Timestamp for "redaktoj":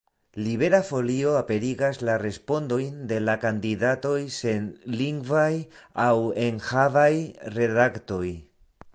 7.59-8.27